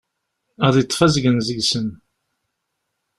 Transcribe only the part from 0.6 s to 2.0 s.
Ad yeṭṭef azgen seg-sen.